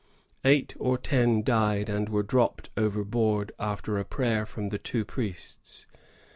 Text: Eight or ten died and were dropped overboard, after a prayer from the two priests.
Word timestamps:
Eight 0.43 0.73
or 0.79 0.97
ten 0.97 1.43
died 1.43 1.87
and 1.87 2.09
were 2.09 2.23
dropped 2.23 2.71
overboard, 2.75 3.51
after 3.59 3.99
a 3.99 4.03
prayer 4.03 4.47
from 4.47 4.69
the 4.69 4.79
two 4.79 5.05
priests. 5.05 5.85